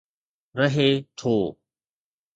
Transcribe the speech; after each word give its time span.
رهي 0.59 0.89
ٿو. 1.17 1.35